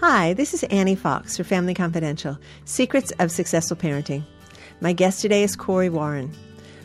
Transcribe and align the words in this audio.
Hi, 0.00 0.32
this 0.32 0.54
is 0.54 0.62
Annie 0.64 0.94
Fox 0.94 1.36
for 1.36 1.44
Family 1.44 1.74
Confidential 1.74 2.38
Secrets 2.64 3.12
of 3.18 3.30
Successful 3.30 3.76
Parenting. 3.76 4.24
My 4.80 4.94
guest 4.94 5.20
today 5.20 5.42
is 5.42 5.54
Corey 5.54 5.90
Warren. 5.90 6.32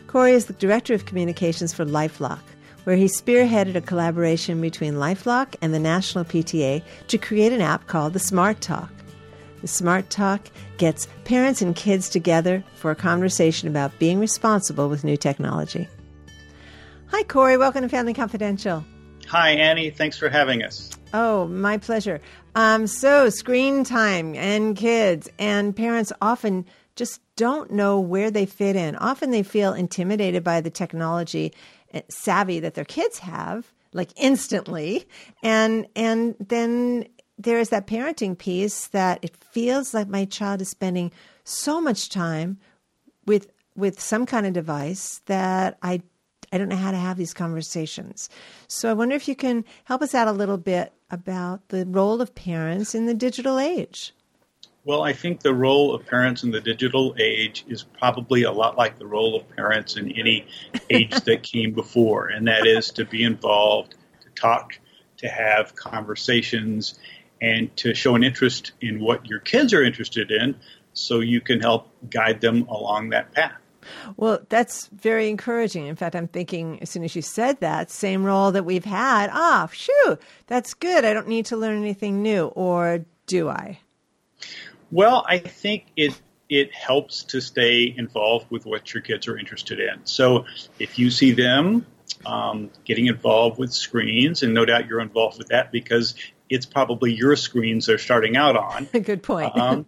Corey 0.06 0.32
is 0.32 0.44
the 0.44 0.52
Director 0.52 0.92
of 0.92 1.06
Communications 1.06 1.72
for 1.72 1.86
Lifelock, 1.86 2.42
where 2.84 2.94
he 2.94 3.06
spearheaded 3.06 3.74
a 3.74 3.80
collaboration 3.80 4.60
between 4.60 4.96
Lifelock 4.96 5.56
and 5.62 5.72
the 5.72 5.78
National 5.78 6.26
PTA 6.26 6.82
to 7.08 7.16
create 7.16 7.54
an 7.54 7.62
app 7.62 7.86
called 7.86 8.12
the 8.12 8.18
Smart 8.18 8.60
Talk. 8.60 8.92
The 9.62 9.68
Smart 9.68 10.10
Talk 10.10 10.50
gets 10.76 11.08
parents 11.24 11.62
and 11.62 11.74
kids 11.74 12.10
together 12.10 12.62
for 12.74 12.90
a 12.90 12.94
conversation 12.94 13.66
about 13.66 13.98
being 13.98 14.20
responsible 14.20 14.90
with 14.90 15.04
new 15.04 15.16
technology. 15.16 15.88
Hi, 17.06 17.22
Corey. 17.22 17.56
Welcome 17.56 17.80
to 17.80 17.88
Family 17.88 18.12
Confidential. 18.12 18.84
Hi, 19.28 19.52
Annie. 19.52 19.88
Thanks 19.88 20.18
for 20.18 20.28
having 20.28 20.62
us. 20.62 20.95
Oh, 21.18 21.46
my 21.46 21.78
pleasure. 21.78 22.20
Um, 22.54 22.86
so, 22.86 23.30
screen 23.30 23.84
time 23.84 24.34
and 24.34 24.76
kids 24.76 25.30
and 25.38 25.74
parents 25.74 26.12
often 26.20 26.66
just 26.94 27.22
don't 27.36 27.70
know 27.70 27.98
where 27.98 28.30
they 28.30 28.44
fit 28.44 28.76
in. 28.76 28.96
Often 28.96 29.30
they 29.30 29.42
feel 29.42 29.72
intimidated 29.72 30.44
by 30.44 30.60
the 30.60 30.68
technology 30.68 31.54
eh, 31.94 32.02
savvy 32.10 32.60
that 32.60 32.74
their 32.74 32.84
kids 32.84 33.18
have, 33.20 33.72
like 33.94 34.10
instantly, 34.16 35.08
and 35.42 35.86
and 35.96 36.34
then 36.38 37.06
there 37.38 37.60
is 37.60 37.70
that 37.70 37.86
parenting 37.86 38.36
piece 38.36 38.88
that 38.88 39.18
it 39.22 39.34
feels 39.38 39.94
like 39.94 40.08
my 40.08 40.26
child 40.26 40.60
is 40.60 40.68
spending 40.68 41.10
so 41.44 41.80
much 41.80 42.10
time 42.10 42.58
with 43.24 43.50
with 43.74 43.98
some 43.98 44.26
kind 44.26 44.44
of 44.44 44.52
device 44.52 45.22
that 45.24 45.78
I 45.82 46.02
I 46.52 46.58
don't 46.58 46.68
know 46.68 46.76
how 46.76 46.90
to 46.90 46.96
have 46.96 47.16
these 47.16 47.34
conversations. 47.34 48.28
So 48.68 48.90
I 48.90 48.94
wonder 48.94 49.14
if 49.14 49.28
you 49.28 49.36
can 49.36 49.64
help 49.84 50.02
us 50.02 50.14
out 50.14 50.28
a 50.28 50.32
little 50.32 50.58
bit 50.58 50.92
about 51.10 51.68
the 51.68 51.86
role 51.86 52.20
of 52.20 52.34
parents 52.34 52.94
in 52.94 53.06
the 53.06 53.14
digital 53.14 53.58
age. 53.58 54.12
Well, 54.84 55.02
I 55.02 55.14
think 55.14 55.40
the 55.40 55.52
role 55.52 55.94
of 55.94 56.06
parents 56.06 56.44
in 56.44 56.52
the 56.52 56.60
digital 56.60 57.16
age 57.18 57.64
is 57.66 57.82
probably 57.82 58.44
a 58.44 58.52
lot 58.52 58.76
like 58.76 58.98
the 58.98 59.06
role 59.06 59.34
of 59.34 59.48
parents 59.56 59.96
in 59.96 60.12
any 60.12 60.46
age 60.88 61.10
that 61.10 61.42
came 61.42 61.72
before, 61.72 62.28
and 62.28 62.46
that 62.46 62.68
is 62.68 62.90
to 62.92 63.04
be 63.04 63.24
involved, 63.24 63.96
to 64.20 64.30
talk, 64.40 64.78
to 65.16 65.28
have 65.28 65.74
conversations, 65.74 67.00
and 67.40 67.76
to 67.78 67.94
show 67.94 68.14
an 68.14 68.22
interest 68.22 68.72
in 68.80 69.00
what 69.00 69.26
your 69.26 69.40
kids 69.40 69.74
are 69.74 69.82
interested 69.82 70.30
in 70.30 70.54
so 70.92 71.18
you 71.18 71.40
can 71.40 71.60
help 71.60 71.90
guide 72.08 72.40
them 72.40 72.68
along 72.68 73.10
that 73.10 73.32
path. 73.32 73.60
Well, 74.16 74.40
that's 74.48 74.88
very 74.88 75.28
encouraging. 75.28 75.86
In 75.86 75.96
fact, 75.96 76.16
I'm 76.16 76.28
thinking 76.28 76.78
as 76.82 76.90
soon 76.90 77.04
as 77.04 77.14
you 77.16 77.22
said 77.22 77.60
that, 77.60 77.90
same 77.90 78.24
role 78.24 78.52
that 78.52 78.64
we've 78.64 78.84
had. 78.84 79.30
Ah, 79.32 79.68
shoo, 79.72 80.18
that's 80.46 80.74
good. 80.74 81.04
I 81.04 81.12
don't 81.12 81.28
need 81.28 81.46
to 81.46 81.56
learn 81.56 81.78
anything 81.78 82.22
new, 82.22 82.46
or 82.46 83.04
do 83.26 83.48
I? 83.48 83.78
Well, 84.90 85.24
I 85.28 85.38
think 85.38 85.86
it 85.96 86.20
it 86.48 86.72
helps 86.72 87.24
to 87.24 87.40
stay 87.40 87.92
involved 87.96 88.46
with 88.50 88.66
what 88.66 88.94
your 88.94 89.02
kids 89.02 89.26
are 89.26 89.36
interested 89.36 89.80
in. 89.80 90.00
So 90.04 90.44
if 90.78 90.96
you 90.96 91.10
see 91.10 91.32
them 91.32 91.84
um, 92.24 92.70
getting 92.84 93.06
involved 93.06 93.58
with 93.58 93.72
screens, 93.72 94.42
and 94.42 94.54
no 94.54 94.64
doubt 94.64 94.86
you're 94.86 95.00
involved 95.00 95.38
with 95.38 95.48
that 95.48 95.72
because 95.72 96.14
it's 96.48 96.66
probably 96.66 97.12
your 97.12 97.36
screens 97.36 97.86
they're 97.86 97.98
starting 97.98 98.36
out 98.36 98.56
on. 98.56 98.84
Good 98.92 99.22
point. 99.22 99.56
um, 99.56 99.86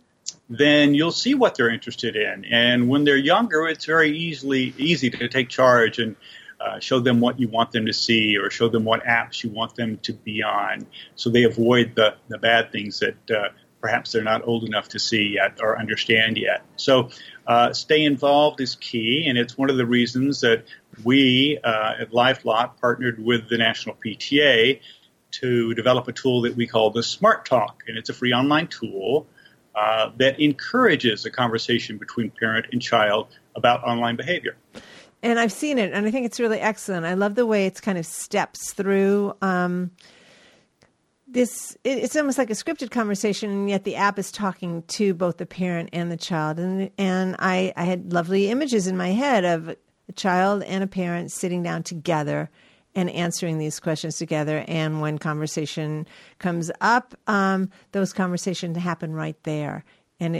then 0.48 0.94
you'll 0.94 1.12
see 1.12 1.34
what 1.34 1.54
they're 1.54 1.70
interested 1.70 2.16
in. 2.16 2.44
And 2.46 2.88
when 2.88 3.04
they're 3.04 3.16
younger, 3.16 3.66
it's 3.68 3.84
very 3.84 4.16
easily 4.16 4.74
easy 4.78 5.10
to 5.10 5.28
take 5.28 5.48
charge 5.48 5.98
and 5.98 6.16
uh, 6.60 6.80
show 6.80 7.00
them 7.00 7.20
what 7.20 7.38
you 7.38 7.48
want 7.48 7.70
them 7.70 7.86
to 7.86 7.92
see 7.92 8.36
or 8.36 8.50
show 8.50 8.68
them 8.68 8.84
what 8.84 9.04
apps 9.04 9.44
you 9.44 9.50
want 9.50 9.76
them 9.76 9.98
to 9.98 10.12
be 10.12 10.42
on 10.42 10.86
so 11.14 11.30
they 11.30 11.44
avoid 11.44 11.94
the, 11.94 12.16
the 12.28 12.38
bad 12.38 12.72
things 12.72 12.98
that 12.98 13.30
uh, 13.30 13.48
perhaps 13.80 14.12
they're 14.12 14.24
not 14.24 14.46
old 14.46 14.64
enough 14.64 14.88
to 14.88 14.98
see 14.98 15.34
yet 15.34 15.58
or 15.62 15.78
understand 15.78 16.36
yet. 16.36 16.62
So, 16.76 17.10
uh, 17.46 17.72
stay 17.72 18.04
involved 18.04 18.60
is 18.60 18.74
key, 18.74 19.26
and 19.28 19.38
it's 19.38 19.56
one 19.56 19.70
of 19.70 19.76
the 19.76 19.86
reasons 19.86 20.40
that 20.40 20.64
we 21.04 21.58
uh, 21.62 21.94
at 22.00 22.10
LifeLock 22.10 22.78
partnered 22.80 23.24
with 23.24 23.48
the 23.48 23.56
National 23.56 23.94
PTA 23.94 24.80
to 25.30 25.74
develop 25.74 26.08
a 26.08 26.12
tool 26.12 26.42
that 26.42 26.56
we 26.56 26.66
call 26.66 26.90
the 26.90 27.02
Smart 27.02 27.46
Talk, 27.46 27.84
and 27.86 27.96
it's 27.96 28.10
a 28.10 28.14
free 28.14 28.32
online 28.32 28.66
tool 28.66 29.26
uh, 29.78 30.10
that 30.16 30.40
encourages 30.40 31.24
a 31.24 31.30
conversation 31.30 31.98
between 31.98 32.30
parent 32.32 32.66
and 32.72 32.82
child 32.82 33.28
about 33.54 33.82
online 33.84 34.16
behavior. 34.16 34.56
And 35.22 35.38
I've 35.38 35.52
seen 35.52 35.78
it, 35.78 35.92
and 35.92 36.04
I 36.04 36.10
think 36.10 36.26
it's 36.26 36.40
really 36.40 36.58
excellent. 36.58 37.06
I 37.06 37.14
love 37.14 37.36
the 37.36 37.46
way 37.46 37.66
it's 37.66 37.80
kind 37.80 37.96
of 37.96 38.04
steps 38.04 38.72
through. 38.72 39.34
Um, 39.40 39.92
this 41.30 41.76
it's 41.84 42.16
almost 42.16 42.38
like 42.38 42.50
a 42.50 42.54
scripted 42.54 42.90
conversation 42.90 43.50
and 43.50 43.68
yet 43.68 43.84
the 43.84 43.96
app 43.96 44.18
is 44.18 44.32
talking 44.32 44.82
to 44.84 45.12
both 45.12 45.36
the 45.36 45.44
parent 45.44 45.90
and 45.92 46.10
the 46.10 46.16
child 46.16 46.58
and 46.58 46.90
and 46.96 47.36
I, 47.38 47.70
I 47.76 47.84
had 47.84 48.14
lovely 48.14 48.48
images 48.48 48.86
in 48.86 48.96
my 48.96 49.08
head 49.08 49.44
of 49.44 49.68
a 49.68 49.76
child 50.16 50.62
and 50.62 50.82
a 50.82 50.86
parent 50.86 51.30
sitting 51.30 51.62
down 51.62 51.82
together 51.82 52.48
and 52.94 53.10
answering 53.10 53.58
these 53.58 53.78
questions 53.80 54.16
together 54.16 54.64
and 54.66 55.00
when 55.00 55.18
conversation 55.18 56.06
comes 56.38 56.70
up 56.80 57.14
um, 57.26 57.70
those 57.92 58.12
conversations 58.12 58.76
happen 58.76 59.12
right 59.12 59.42
there 59.44 59.84
and, 60.20 60.34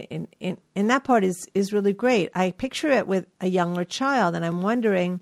and 0.74 0.90
that 0.90 1.04
part 1.04 1.22
is, 1.22 1.46
is 1.54 1.72
really 1.72 1.92
great 1.92 2.30
i 2.34 2.50
picture 2.52 2.90
it 2.90 3.06
with 3.06 3.26
a 3.40 3.48
younger 3.48 3.84
child 3.84 4.34
and 4.34 4.44
i'm 4.44 4.62
wondering 4.62 5.20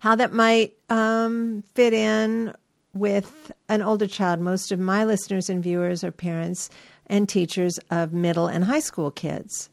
how 0.00 0.14
that 0.14 0.32
might 0.32 0.74
um, 0.90 1.62
fit 1.74 1.92
in 1.92 2.52
with 2.94 3.52
an 3.68 3.82
older 3.82 4.06
child. 4.06 4.40
Most 4.40 4.72
of 4.72 4.78
my 4.78 5.04
listeners 5.04 5.48
and 5.48 5.62
viewers 5.62 6.04
are 6.04 6.10
parents 6.10 6.68
and 7.06 7.28
teachers 7.28 7.78
of 7.90 8.12
middle 8.12 8.46
and 8.46 8.64
high 8.64 8.80
school 8.80 9.10
kids. 9.10 9.70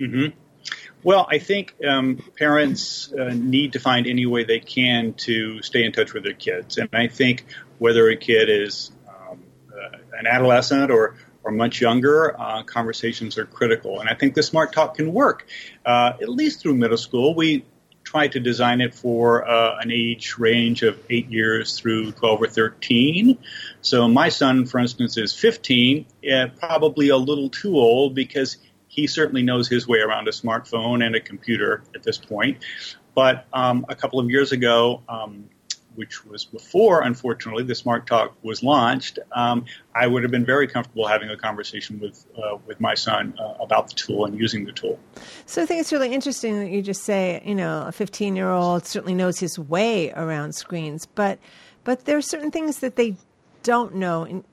Mm-hmm. 0.00 0.38
Well, 1.02 1.28
I 1.30 1.38
think 1.38 1.74
um, 1.86 2.22
parents 2.36 3.12
uh, 3.12 3.32
need 3.32 3.74
to 3.74 3.80
find 3.80 4.06
any 4.06 4.26
way 4.26 4.44
they 4.44 4.58
can 4.58 5.14
to 5.14 5.62
stay 5.62 5.84
in 5.84 5.92
touch 5.92 6.12
with 6.12 6.24
their 6.24 6.34
kids. 6.34 6.76
And 6.76 6.88
I 6.92 7.06
think 7.06 7.46
whether 7.78 8.08
a 8.08 8.16
kid 8.16 8.48
is 8.50 8.90
um, 9.08 9.42
uh, 9.72 9.98
an 10.18 10.26
adolescent 10.26 10.90
or, 10.90 11.14
or 11.44 11.52
much 11.52 11.80
younger, 11.80 12.38
uh, 12.38 12.64
conversations 12.64 13.38
are 13.38 13.46
critical. 13.46 14.00
And 14.00 14.08
I 14.08 14.14
think 14.14 14.34
the 14.34 14.42
Smart 14.42 14.72
Talk 14.72 14.96
can 14.96 15.12
work, 15.12 15.46
uh, 15.86 16.14
at 16.20 16.28
least 16.28 16.60
through 16.60 16.74
middle 16.74 16.98
school. 16.98 17.32
We 17.34 17.64
tried 18.02 18.32
to 18.32 18.40
design 18.40 18.80
it 18.80 18.94
for 18.94 19.46
uh, 19.48 19.78
an 19.80 19.92
age 19.92 20.36
range 20.38 20.82
of 20.82 20.98
eight 21.10 21.30
years 21.30 21.78
through 21.78 22.10
12 22.10 22.42
or 22.42 22.46
13. 22.48 23.38
So 23.82 24.08
my 24.08 24.30
son, 24.30 24.66
for 24.66 24.78
instance, 24.78 25.16
is 25.16 25.32
15, 25.34 26.06
uh, 26.32 26.46
probably 26.58 27.10
a 27.10 27.16
little 27.16 27.50
too 27.50 27.76
old 27.76 28.14
because 28.14 28.56
he 28.88 29.06
certainly 29.06 29.42
knows 29.42 29.68
his 29.68 29.86
way 29.86 30.00
around 30.00 30.26
a 30.28 30.32
smartphone 30.32 31.04
and 31.04 31.14
a 31.14 31.20
computer 31.20 31.82
at 31.94 32.02
this 32.02 32.18
point. 32.18 32.64
But 33.14 33.46
um, 33.52 33.84
a 33.88 33.94
couple 33.94 34.18
of 34.18 34.30
years 34.30 34.52
ago, 34.52 35.02
um, 35.08 35.48
which 35.98 36.24
was 36.24 36.44
before, 36.44 37.02
unfortunately, 37.02 37.64
the 37.64 37.74
Smart 37.74 38.06
Talk 38.06 38.36
was 38.42 38.62
launched, 38.62 39.18
um, 39.32 39.64
I 39.96 40.06
would 40.06 40.22
have 40.22 40.30
been 40.30 40.46
very 40.46 40.68
comfortable 40.68 41.08
having 41.08 41.28
a 41.28 41.36
conversation 41.36 41.98
with 41.98 42.24
uh, 42.36 42.58
with 42.66 42.80
my 42.80 42.94
son 42.94 43.34
uh, 43.38 43.54
about 43.60 43.88
the 43.88 43.94
tool 43.94 44.24
and 44.24 44.38
using 44.38 44.64
the 44.64 44.70
tool. 44.70 45.00
So 45.46 45.60
I 45.60 45.66
think 45.66 45.80
it's 45.80 45.92
really 45.92 46.14
interesting 46.14 46.60
that 46.60 46.70
you 46.70 46.82
just 46.82 47.02
say, 47.02 47.42
you 47.44 47.56
know, 47.56 47.84
a 47.86 47.92
15 47.92 48.36
year 48.36 48.50
old 48.50 48.86
certainly 48.86 49.14
knows 49.14 49.40
his 49.40 49.58
way 49.58 50.12
around 50.12 50.54
screens, 50.54 51.04
but 51.04 51.40
but 51.82 52.04
there 52.04 52.16
are 52.16 52.22
certain 52.22 52.52
things 52.52 52.78
that 52.78 52.94
they 52.94 53.16
don't 53.64 53.96
know. 53.96 54.22
And, 54.22 54.44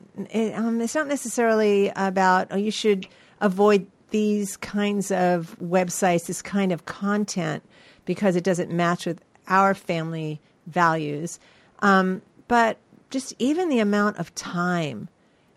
um, 0.55 0.81
it's 0.81 0.95
not 0.95 1.07
necessarily 1.07 1.91
about 1.95 2.47
oh, 2.49 2.57
you 2.57 2.71
should 2.71 3.07
avoid 3.39 3.85
these 4.15 4.55
kinds 4.55 5.11
of 5.11 5.57
websites, 5.61 6.27
this 6.27 6.41
kind 6.41 6.71
of 6.71 6.85
content, 6.85 7.61
because 8.05 8.37
it 8.37 8.45
doesn't 8.45 8.71
match 8.71 9.05
with 9.05 9.21
our 9.49 9.73
family 9.73 10.39
values. 10.67 11.37
Um, 11.79 12.21
but 12.47 12.77
just 13.09 13.33
even 13.39 13.67
the 13.67 13.79
amount 13.79 14.17
of 14.17 14.33
time, 14.33 15.09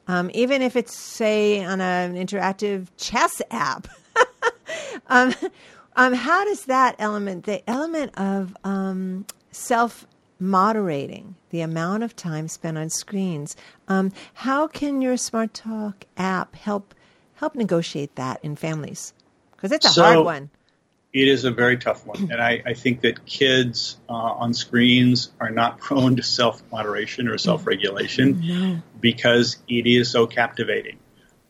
um, 0.08 0.28
even 0.34 0.60
if 0.60 0.74
it's, 0.74 0.98
say, 0.98 1.64
on 1.64 1.80
an 1.80 2.16
interactive 2.16 2.88
chess 2.96 3.40
app, 3.52 3.86
um, 5.06 5.32
um, 5.94 6.12
how 6.12 6.44
does 6.44 6.64
that 6.64 6.96
element, 6.98 7.44
the 7.44 7.62
element 7.70 8.10
of 8.18 8.56
um, 8.64 9.24
self 9.52 10.04
moderating 10.40 11.36
the 11.50 11.60
amount 11.60 12.02
of 12.02 12.16
time 12.16 12.48
spent 12.48 12.76
on 12.76 12.90
screens, 12.90 13.54
um, 13.86 14.10
how 14.34 14.66
can 14.66 15.00
your 15.00 15.16
Smart 15.16 15.54
Talk 15.54 16.06
app 16.16 16.56
help 16.56 16.92
help 17.38 17.54
negotiate 17.54 18.14
that 18.16 18.40
in 18.42 18.56
families? 18.56 19.14
Because 19.52 19.72
it's 19.72 19.86
a 19.86 19.90
so, 19.90 20.02
hard 20.02 20.24
one. 20.24 20.50
It 21.12 21.26
is 21.26 21.44
a 21.44 21.50
very 21.50 21.78
tough 21.78 22.06
one, 22.06 22.30
and 22.30 22.40
I, 22.40 22.62
I 22.66 22.74
think 22.74 23.00
that 23.00 23.24
kids 23.24 23.96
uh, 24.08 24.12
on 24.12 24.52
screens 24.52 25.30
are 25.40 25.50
not 25.50 25.78
prone 25.80 26.16
to 26.16 26.22
self 26.22 26.62
moderation 26.70 27.28
or 27.28 27.38
self 27.38 27.66
regulation 27.66 28.42
no. 28.46 28.82
because 29.00 29.56
it 29.68 29.86
is 29.86 30.10
so 30.10 30.26
captivating. 30.26 30.98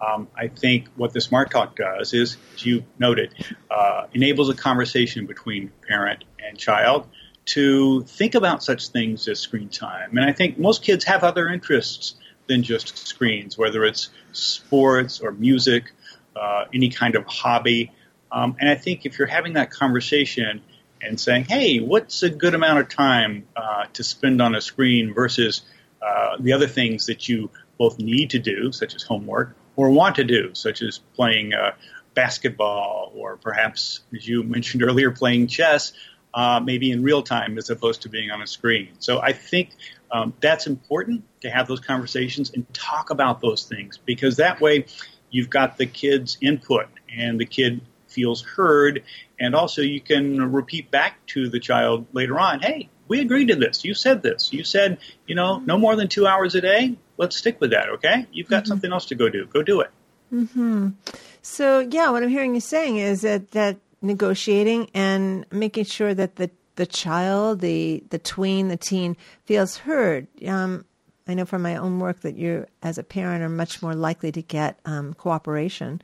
Um, 0.01 0.29
I 0.37 0.47
think 0.47 0.87
what 0.95 1.13
the 1.13 1.21
Smart 1.21 1.51
Talk 1.51 1.75
does 1.75 2.15
is, 2.15 2.37
as 2.55 2.65
you 2.65 2.85
noted, 3.01 3.35
uh, 3.69 4.07
enables 4.13 4.49
a 4.49 4.55
conversation 4.55 5.27
between 5.27 5.73
parent 5.89 6.23
and 6.39 6.57
child 6.57 7.09
to 7.47 8.03
think 8.05 8.37
about 8.37 8.63
such 8.63 8.89
things 8.89 9.27
as 9.27 9.41
screen 9.41 9.71
time. 9.71 10.17
And 10.17 10.29
I 10.29 10.33
think 10.33 10.57
most 10.57 10.85
kids 10.85 11.05
have 11.05 11.25
other 11.25 11.49
interests 11.49 12.15
than 12.49 12.63
just 12.63 13.07
screens, 13.07 13.57
whether 13.57 13.85
it's 13.85 14.09
sports 14.33 15.21
or 15.21 15.33
music, 15.33 15.93
uh, 16.35 16.65
any 16.73 16.89
kind 16.89 17.15
of 17.15 17.25
hobby. 17.27 17.93
Um, 18.33 18.57
and 18.59 18.69
I 18.69 18.75
think 18.75 19.07
if 19.07 19.19
you're 19.19 19.29
having 19.29 19.55
that 19.55 19.71
conversation 19.71 20.63
and 21.01 21.21
saying, 21.21 21.45
hey, 21.45 21.79
what's 21.79 22.23
a 22.23 22.31
good 22.31 22.55
amount 22.55 22.81
of 22.81 22.89
time 22.89 23.47
uh, 23.57 23.85
to 23.93 24.03
spend 24.03 24.43
on 24.43 24.55
a 24.55 24.61
screen 24.61 25.15
versus 25.15 25.63
uh, 26.03 26.37
the 26.41 26.53
other 26.53 26.67
things 26.67 27.07
that 27.07 27.29
you 27.29 27.51
both 27.79 27.99
need 27.99 28.31
to 28.31 28.39
do, 28.39 28.73
such 28.73 28.95
as 28.95 29.03
homework, 29.03 29.55
or 29.77 29.91
want 29.91 30.17
to 30.17 30.25
do, 30.25 30.55
such 30.55 30.83
as 30.83 30.99
playing 31.15 31.55
uh, 31.55 31.73
basketball, 32.15 33.13
or 33.15 33.37
perhaps, 33.37 34.01
as 34.15 34.27
you 34.27 34.43
mentioned 34.43 34.83
earlier, 34.83 35.13
playing 35.13 35.47
chess, 35.47 35.93
uh, 36.35 36.61
maybe 36.61 36.91
in 36.91 37.03
real 37.03 37.23
time 37.23 37.59
as 37.59 37.71
opposed 37.71 38.03
to 38.03 38.09
being 38.09 38.31
on 38.31 38.43
a 38.43 38.47
screen. 38.47 38.89
So 38.99 39.21
I 39.21 39.33
think 39.33 39.71
um, 40.11 40.35
that's 40.41 40.67
important 40.67 41.25
to 41.41 41.51
have 41.51 41.69
those 41.69 41.81
conversations 41.81 42.51
and 42.55 42.73
talk 42.73 43.11
about 43.11 43.41
those 43.41 43.65
things 43.65 43.99
because 43.99 44.37
that 44.37 44.61
way 44.61 44.87
you've 45.31 45.51
got 45.51 45.77
the 45.77 45.87
kid's 45.87 46.39
input 46.41 46.87
and 47.15 47.39
the 47.39 47.45
kid 47.45 47.81
feels 48.07 48.43
heard. 48.43 49.05
And 49.39 49.55
also 49.55 49.83
you 49.83 50.01
can 50.01 50.53
repeat 50.53 50.91
back 50.91 51.25
to 51.29 51.49
the 51.49 51.61
child 51.61 52.07
later 52.13 52.39
on, 52.39 52.61
hey, 52.61 52.89
we 53.07 53.21
agreed 53.21 53.49
to 53.49 53.57
this. 53.57 53.85
You 53.85 53.95
said 53.95 54.23
this. 54.23 54.53
You 54.53 54.65
said, 54.65 54.99
you 55.27 55.35
know, 55.35 55.59
no 55.59 55.79
more 55.79 55.97
than 55.97 56.09
two 56.09 56.27
hours 56.27 56.55
a 56.55 56.61
day. 56.61 56.97
Let's 57.17 57.37
stick 57.37 57.61
with 57.61 57.71
that, 57.71 57.89
okay? 57.91 58.27
You've 58.33 58.49
got 58.49 58.65
mm-hmm. 58.65 58.69
something 58.69 58.93
else 58.93 59.07
to 59.07 59.15
go 59.15 59.29
do. 59.29 59.47
Go 59.47 59.63
do 59.63 59.81
it. 59.81 59.91
Hmm. 60.31 60.91
So 61.41 61.81
yeah, 61.81 62.11
what 62.11 62.23
I'm 62.23 62.29
hearing 62.29 62.55
you 62.55 62.61
saying 62.61 62.99
is 62.99 63.23
that 63.23 63.53
that 63.53 63.79
negotiating 64.03 64.91
and 64.93 65.47
making 65.51 65.85
sure 65.85 66.13
that 66.13 66.37
the 66.37 66.51
the 66.79 66.87
child, 66.87 67.59
the 67.59 68.05
the 68.11 68.21
tween, 68.21 68.69
the 68.69 68.77
teen 68.77 69.17
feels 69.45 69.79
heard. 69.79 70.29
Um, 70.47 70.85
I 71.27 71.35
know 71.35 71.45
from 71.45 71.61
my 71.61 71.77
own 71.77 71.99
work 71.99 72.21
that 72.21 72.37
you, 72.37 72.67
as 72.85 72.99
a 72.99 73.03
parent, 73.03 73.43
are 73.43 73.49
much 73.49 73.83
more 73.83 73.97
likely 73.97 74.31
to 74.31 74.41
get 74.41 74.79
um, 74.85 75.13
cooperation 75.15 76.01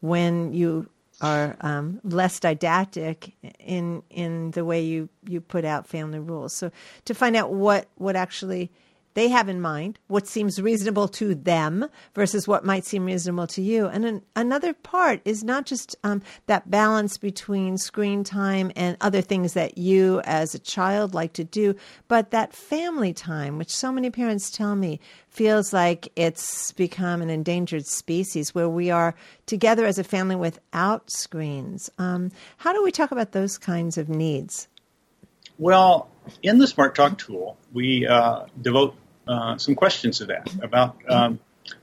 when 0.00 0.52
you 0.52 0.88
are 1.22 1.56
um, 1.62 2.00
less 2.04 2.38
didactic 2.40 3.32
in 3.58 4.02
in 4.10 4.50
the 4.50 4.66
way 4.66 4.82
you 4.82 5.08
you 5.26 5.40
put 5.40 5.64
out 5.64 5.86
family 5.86 6.18
rules. 6.18 6.52
So 6.52 6.70
to 7.06 7.14
find 7.14 7.34
out 7.34 7.54
what 7.54 7.88
what 7.96 8.14
actually 8.14 8.70
they 9.18 9.26
have 9.26 9.48
in 9.48 9.60
mind, 9.60 9.98
what 10.06 10.28
seems 10.28 10.62
reasonable 10.62 11.08
to 11.08 11.34
them 11.34 11.88
versus 12.14 12.46
what 12.46 12.64
might 12.64 12.84
seem 12.84 13.04
reasonable 13.04 13.48
to 13.48 13.60
you. 13.60 13.86
And 13.86 14.04
an, 14.04 14.22
another 14.36 14.72
part 14.72 15.20
is 15.24 15.42
not 15.42 15.66
just 15.66 15.96
um, 16.04 16.22
that 16.46 16.70
balance 16.70 17.18
between 17.18 17.78
screen 17.78 18.22
time 18.22 18.70
and 18.76 18.96
other 19.00 19.20
things 19.20 19.54
that 19.54 19.76
you 19.76 20.20
as 20.20 20.54
a 20.54 20.60
child 20.60 21.14
like 21.14 21.32
to 21.32 21.42
do, 21.42 21.74
but 22.06 22.30
that 22.30 22.52
family 22.52 23.12
time, 23.12 23.58
which 23.58 23.74
so 23.74 23.90
many 23.90 24.08
parents 24.08 24.52
tell 24.52 24.76
me 24.76 25.00
feels 25.28 25.72
like 25.72 26.12
it's 26.14 26.70
become 26.70 27.20
an 27.20 27.28
endangered 27.28 27.86
species 27.86 28.54
where 28.54 28.68
we 28.68 28.88
are 28.88 29.16
together 29.46 29.84
as 29.84 29.98
a 29.98 30.04
family 30.04 30.36
without 30.36 31.10
screens. 31.10 31.90
Um, 31.98 32.30
how 32.58 32.72
do 32.72 32.84
we 32.84 32.92
talk 32.92 33.10
about 33.10 33.32
those 33.32 33.58
kinds 33.58 33.98
of 33.98 34.08
needs? 34.08 34.68
Well, 35.58 36.08
in 36.44 36.58
the 36.58 36.68
Smart 36.68 36.94
Talk 36.94 37.18
tool, 37.18 37.56
we 37.72 38.06
uh, 38.06 38.44
devote 38.62 38.94
uh, 39.28 39.58
some 39.58 39.74
questions 39.74 40.18
to 40.18 40.26
that 40.26 40.50
about 40.62 40.96
um, 41.08 41.38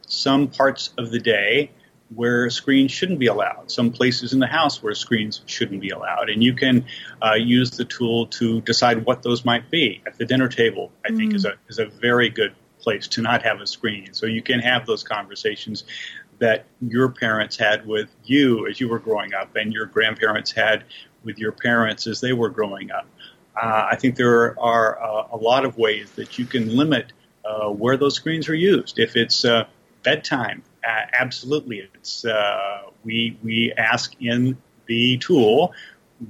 some 0.07 0.47
parts 0.47 0.91
of 0.97 1.11
the 1.11 1.19
day 1.19 1.71
where 2.13 2.49
screens 2.49 2.91
shouldn't 2.91 3.19
be 3.19 3.27
allowed, 3.27 3.71
some 3.71 3.91
places 3.91 4.33
in 4.33 4.39
the 4.39 4.47
house 4.47 4.81
where 4.81 4.93
screens 4.93 5.41
shouldn't 5.45 5.81
be 5.81 5.89
allowed. 5.89 6.29
And 6.29 6.43
you 6.43 6.53
can 6.53 6.85
uh, 7.21 7.33
use 7.33 7.71
the 7.71 7.85
tool 7.85 8.27
to 8.27 8.61
decide 8.61 9.05
what 9.05 9.23
those 9.23 9.43
might 9.43 9.71
be. 9.71 10.01
At 10.05 10.17
the 10.17 10.25
dinner 10.25 10.47
table, 10.47 10.91
I 11.05 11.09
mm. 11.09 11.17
think, 11.17 11.33
is 11.33 11.45
a, 11.45 11.53
is 11.67 11.79
a 11.79 11.85
very 11.85 12.29
good 12.29 12.53
place 12.79 13.07
to 13.09 13.21
not 13.21 13.41
have 13.43 13.59
a 13.59 13.67
screen. 13.67 14.13
So 14.13 14.27
you 14.27 14.43
can 14.43 14.59
have 14.59 14.85
those 14.85 15.03
conversations 15.03 15.83
that 16.37 16.65
your 16.81 17.09
parents 17.09 17.57
had 17.57 17.87
with 17.87 18.09
you 18.23 18.67
as 18.67 18.79
you 18.79 18.89
were 18.89 18.99
growing 18.99 19.33
up 19.33 19.55
and 19.55 19.73
your 19.73 19.85
grandparents 19.85 20.51
had 20.51 20.83
with 21.23 21.39
your 21.39 21.51
parents 21.51 22.05
as 22.07 22.21
they 22.21 22.33
were 22.33 22.49
growing 22.49 22.91
up. 22.91 23.07
Uh, 23.59 23.87
I 23.91 23.95
think 23.95 24.15
there 24.15 24.59
are 24.59 25.01
uh, 25.01 25.27
a 25.31 25.37
lot 25.37 25.65
of 25.65 25.77
ways 25.77 26.11
that 26.11 26.37
you 26.37 26.45
can 26.45 26.75
limit 26.75 27.13
uh, 27.45 27.69
where 27.69 27.97
those 27.97 28.15
screens 28.15 28.49
are 28.49 28.55
used. 28.55 28.99
If 28.99 29.15
it's 29.15 29.45
uh, 29.45 29.65
bedtime, 30.03 30.63
absolutely, 30.85 31.89
it's 31.93 32.25
uh, 32.25 32.81
we 33.03 33.37
we 33.43 33.73
ask 33.77 34.13
in 34.21 34.57
the 34.87 35.17
tool 35.17 35.73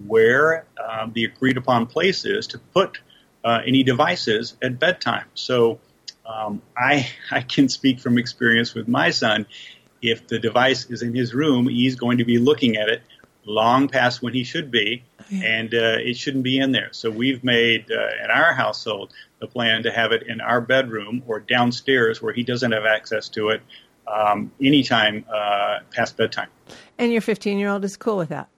where 0.07 0.65
um, 0.83 1.11
the 1.13 1.25
agreed 1.25 1.57
upon 1.57 1.85
place 1.87 2.25
is 2.25 2.47
to 2.47 2.59
put 2.59 2.99
uh, 3.43 3.61
any 3.65 3.83
devices 3.83 4.55
at 4.61 4.79
bedtime. 4.79 5.25
So 5.33 5.79
um, 6.25 6.61
I 6.77 7.07
I 7.31 7.41
can 7.41 7.69
speak 7.69 7.99
from 7.99 8.17
experience 8.17 8.73
with 8.73 8.87
my 8.87 9.11
son. 9.11 9.45
If 10.01 10.27
the 10.27 10.39
device 10.39 10.85
is 10.85 11.01
in 11.01 11.15
his 11.15 11.33
room, 11.33 11.67
he's 11.67 11.95
going 11.95 12.19
to 12.19 12.25
be 12.25 12.37
looking 12.37 12.77
at 12.77 12.89
it 12.89 13.01
long 13.45 13.87
past 13.87 14.21
when 14.21 14.33
he 14.33 14.43
should 14.43 14.71
be, 14.71 15.03
and 15.43 15.73
uh, 15.73 15.97
it 15.99 16.17
shouldn't 16.17 16.43
be 16.43 16.57
in 16.57 16.71
there. 16.71 16.89
So 16.91 17.09
we've 17.09 17.43
made 17.43 17.91
uh, 17.91 18.23
in 18.23 18.29
our 18.29 18.53
household 18.53 19.13
the 19.45 19.51
plan 19.51 19.83
to 19.83 19.91
have 19.91 20.11
it 20.11 20.23
in 20.23 20.41
our 20.41 20.61
bedroom 20.61 21.23
or 21.27 21.39
downstairs 21.39 22.21
where 22.21 22.33
he 22.33 22.43
doesn't 22.43 22.71
have 22.71 22.85
access 22.85 23.29
to 23.29 23.49
it 23.49 23.61
um, 24.07 24.51
anytime 24.61 25.25
uh, 25.33 25.79
past 25.91 26.17
bedtime. 26.17 26.49
And 26.97 27.11
your 27.11 27.21
15 27.21 27.57
year 27.57 27.69
old 27.69 27.85
is 27.85 27.97
cool 27.97 28.17
with 28.17 28.29
that. 28.29 28.49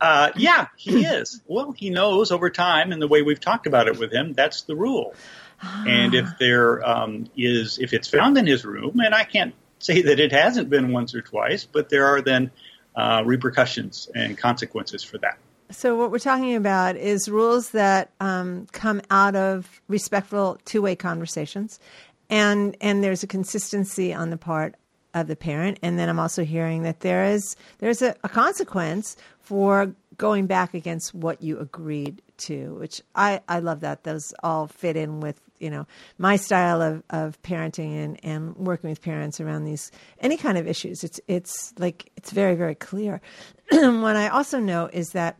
Uh, 0.00 0.30
yeah, 0.36 0.66
he 0.76 1.04
is. 1.04 1.40
Well, 1.46 1.72
he 1.72 1.90
knows 1.90 2.32
over 2.32 2.50
time, 2.50 2.92
and 2.92 3.00
the 3.00 3.08
way 3.08 3.22
we've 3.22 3.40
talked 3.40 3.66
about 3.66 3.88
it 3.88 3.98
with 3.98 4.12
him, 4.12 4.32
that's 4.32 4.62
the 4.62 4.74
rule. 4.74 5.14
Ah. 5.62 5.84
And 5.86 6.14
if 6.14 6.38
there 6.38 6.86
um, 6.86 7.26
is, 7.36 7.78
if 7.78 7.92
it's 7.92 8.08
found 8.08 8.36
in 8.36 8.46
his 8.46 8.64
room, 8.64 8.98
and 9.00 9.14
I 9.14 9.24
can't 9.24 9.54
say 9.78 10.02
that 10.02 10.18
it 10.18 10.32
hasn't 10.32 10.70
been 10.70 10.92
once 10.92 11.14
or 11.14 11.22
twice, 11.22 11.64
but 11.64 11.88
there 11.88 12.06
are 12.06 12.20
then 12.20 12.50
uh, 12.96 13.22
repercussions 13.24 14.08
and 14.14 14.36
consequences 14.36 15.04
for 15.04 15.18
that. 15.18 15.38
So, 15.72 15.96
what 15.96 16.10
we're 16.10 16.18
talking 16.18 16.54
about 16.54 16.96
is 16.96 17.28
rules 17.28 17.70
that 17.70 18.12
um, 18.20 18.66
come 18.72 19.00
out 19.10 19.34
of 19.34 19.80
respectful 19.88 20.58
two 20.64 20.82
way 20.82 20.94
conversations, 20.94 21.80
and 22.28 22.76
and 22.80 23.02
there's 23.02 23.22
a 23.22 23.26
consistency 23.26 24.12
on 24.12 24.30
the 24.30 24.36
part 24.36 24.76
of 25.14 25.26
the 25.26 25.36
parent. 25.36 25.78
And 25.82 25.98
then 25.98 26.08
I'm 26.08 26.18
also 26.18 26.44
hearing 26.44 26.82
that 26.82 27.00
there 27.00 27.24
is 27.24 27.56
there's 27.78 28.02
a, 28.02 28.14
a 28.22 28.28
consequence 28.28 29.16
for 29.40 29.94
going 30.16 30.46
back 30.46 30.74
against 30.74 31.14
what 31.14 31.42
you 31.42 31.58
agreed 31.58 32.22
to, 32.36 32.74
which 32.74 33.02
I, 33.14 33.40
I 33.48 33.58
love 33.60 33.80
that. 33.80 34.04
Those 34.04 34.32
all 34.42 34.66
fit 34.66 34.96
in 34.96 35.20
with, 35.20 35.40
you 35.62 35.70
know, 35.70 35.86
my 36.18 36.36
style 36.36 36.82
of, 36.82 37.02
of 37.10 37.40
parenting 37.42 38.04
and, 38.04 38.20
and 38.24 38.56
working 38.56 38.90
with 38.90 39.00
parents 39.00 39.40
around 39.40 39.64
these 39.64 39.92
any 40.20 40.36
kind 40.36 40.58
of 40.58 40.66
issues. 40.66 41.04
It's 41.04 41.20
it's 41.28 41.72
like 41.78 42.10
it's 42.16 42.32
very, 42.32 42.54
very 42.54 42.74
clear. 42.74 43.20
what 43.70 44.16
I 44.16 44.28
also 44.28 44.58
know 44.58 44.90
is 44.92 45.10
that 45.10 45.38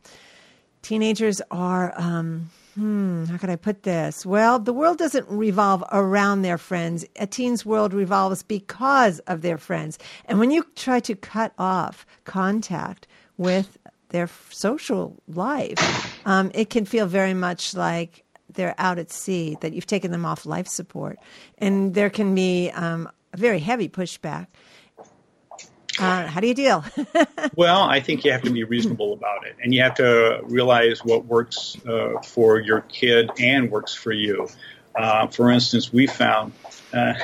teenagers 0.82 1.42
are 1.50 1.92
um, 1.96 2.50
hmm, 2.74 3.24
how 3.24 3.36
can 3.36 3.50
I 3.50 3.56
put 3.56 3.82
this? 3.82 4.24
Well, 4.24 4.58
the 4.58 4.72
world 4.72 4.98
doesn't 4.98 5.28
revolve 5.28 5.84
around 5.92 6.42
their 6.42 6.58
friends. 6.58 7.04
A 7.16 7.26
teen's 7.26 7.66
world 7.66 7.92
revolves 7.92 8.42
because 8.42 9.18
of 9.20 9.42
their 9.42 9.58
friends. 9.58 9.98
And 10.26 10.38
when 10.38 10.50
you 10.50 10.64
try 10.76 11.00
to 11.00 11.14
cut 11.14 11.52
off 11.58 12.06
contact 12.24 13.06
with 13.36 13.76
their 14.10 14.28
social 14.50 15.20
life, 15.26 16.26
um, 16.26 16.50
it 16.54 16.70
can 16.70 16.84
feel 16.84 17.06
very 17.06 17.34
much 17.34 17.74
like 17.74 18.24
they're 18.54 18.74
out 18.78 18.98
at 18.98 19.10
sea, 19.10 19.56
that 19.60 19.72
you've 19.72 19.86
taken 19.86 20.10
them 20.10 20.24
off 20.24 20.46
life 20.46 20.68
support. 20.68 21.18
And 21.58 21.94
there 21.94 22.10
can 22.10 22.34
be 22.34 22.70
um, 22.70 23.10
a 23.32 23.36
very 23.36 23.58
heavy 23.58 23.88
pushback. 23.88 24.46
Uh, 25.98 26.26
how 26.26 26.40
do 26.40 26.46
you 26.46 26.54
deal? 26.54 26.84
well, 27.54 27.82
I 27.82 28.00
think 28.00 28.24
you 28.24 28.32
have 28.32 28.42
to 28.42 28.50
be 28.50 28.64
reasonable 28.64 29.12
about 29.12 29.46
it, 29.46 29.56
and 29.62 29.74
you 29.74 29.82
have 29.82 29.94
to 29.96 30.40
realize 30.44 31.04
what 31.04 31.26
works 31.26 31.76
uh, 31.86 32.20
for 32.24 32.58
your 32.58 32.80
kid 32.82 33.30
and 33.38 33.70
works 33.70 33.94
for 33.94 34.10
you. 34.10 34.48
Uh, 34.94 35.26
for 35.26 35.50
instance, 35.50 35.92
we 35.92 36.06
found 36.06 36.52
uh, 36.94 37.14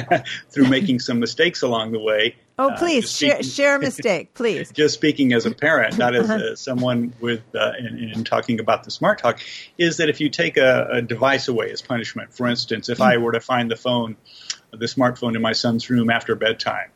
through 0.50 0.68
making 0.68 1.00
some 1.00 1.20
mistakes 1.20 1.62
along 1.62 1.92
the 1.92 2.00
way. 2.00 2.34
Oh, 2.56 2.70
uh, 2.70 2.78
please 2.78 3.10
share, 3.10 3.42
share 3.42 3.76
a 3.76 3.78
mistake, 3.80 4.34
please. 4.34 4.70
just 4.70 4.94
speaking 4.94 5.32
as 5.32 5.44
a 5.44 5.50
parent, 5.54 5.98
not 5.98 6.14
as 6.14 6.30
uh, 6.30 6.56
someone 6.56 7.12
with 7.20 7.42
uh, 7.54 7.72
in, 7.78 8.12
in, 8.14 8.24
talking 8.24 8.60
about 8.60 8.84
the 8.84 8.90
smart 8.90 9.18
talk, 9.18 9.40
is 9.76 9.96
that 9.96 10.08
if 10.08 10.20
you 10.20 10.28
take 10.28 10.56
a, 10.56 10.88
a 10.92 11.02
device 11.02 11.48
away 11.48 11.70
as 11.70 11.82
punishment, 11.82 12.32
for 12.32 12.46
instance, 12.46 12.88
if 12.88 13.00
I 13.00 13.16
were 13.16 13.32
to 13.32 13.40
find 13.40 13.70
the 13.70 13.76
phone, 13.76 14.16
the 14.70 14.86
smartphone 14.86 15.34
in 15.34 15.42
my 15.42 15.52
son's 15.52 15.90
room 15.90 16.10
after 16.10 16.36
bedtime, 16.36 16.90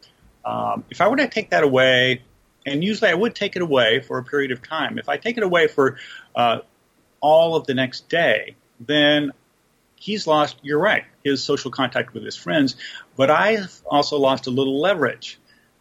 um, 0.44 0.84
if 0.90 1.00
I 1.00 1.08
were 1.08 1.16
to 1.16 1.28
take 1.28 1.50
that 1.50 1.64
away, 1.64 2.22
and 2.64 2.84
usually 2.84 3.10
I 3.10 3.14
would 3.14 3.34
take 3.34 3.56
it 3.56 3.62
away 3.62 4.00
for 4.00 4.18
a 4.18 4.24
period 4.24 4.52
of 4.52 4.62
time. 4.62 4.98
If 4.98 5.08
I 5.08 5.16
take 5.16 5.36
it 5.38 5.42
away 5.42 5.66
for 5.66 5.98
uh, 6.36 6.60
all 7.20 7.56
of 7.56 7.66
the 7.66 7.74
next 7.74 8.08
day, 8.08 8.54
then 8.78 9.32
he's 9.96 10.26
lost, 10.26 10.56
you're 10.62 10.78
right, 10.78 11.04
his 11.24 11.42
social 11.42 11.70
contact 11.70 12.14
with 12.14 12.24
his 12.24 12.36
friends, 12.36 12.76
but 13.16 13.30
I've 13.30 13.82
also 13.86 14.18
lost 14.18 14.46
a 14.46 14.50
little 14.50 14.80
leverage. 14.80 15.38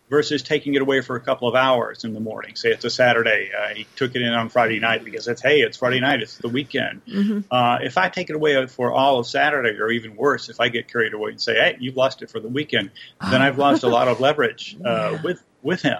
Versus 0.09 0.41
taking 0.41 0.73
it 0.75 0.81
away 0.81 1.01
for 1.01 1.15
a 1.15 1.19
couple 1.19 1.47
of 1.47 1.55
hours 1.55 2.03
in 2.03 2.13
the 2.13 2.19
morning. 2.19 2.55
Say 2.55 2.69
it's 2.69 2.85
a 2.85 2.89
Saturday, 2.89 3.51
uh, 3.57 3.73
he 3.73 3.85
took 3.95 4.15
it 4.15 4.21
in 4.21 4.33
on 4.33 4.49
Friday 4.49 4.79
night 4.79 5.03
because 5.03 5.27
it's 5.27 5.41
hey, 5.41 5.59
it's 5.59 5.77
Friday 5.77 5.99
night, 5.99 6.21
it's 6.21 6.37
the 6.37 6.47
weekend. 6.47 7.05
Mm-hmm. 7.05 7.39
Uh, 7.51 7.79
if 7.81 7.97
I 7.97 8.09
take 8.09 8.29
it 8.29 8.35
away 8.35 8.65
for 8.67 8.91
all 8.91 9.19
of 9.19 9.27
Saturday, 9.27 9.77
or 9.79 9.89
even 9.89 10.15
worse, 10.15 10.49
if 10.49 10.59
I 10.59 10.69
get 10.69 10.91
carried 10.91 11.13
away 11.13 11.31
and 11.31 11.41
say, 11.41 11.55
hey, 11.55 11.77
you've 11.79 11.97
lost 11.97 12.21
it 12.21 12.29
for 12.29 12.39
the 12.39 12.47
weekend, 12.47 12.91
then 13.29 13.41
I've 13.41 13.57
lost 13.57 13.83
a 13.83 13.87
lot 13.87 14.07
of 14.07 14.19
leverage 14.19 14.77
uh, 14.85 14.89
yeah. 14.89 15.21
with 15.21 15.43
with 15.61 15.81
him. 15.81 15.99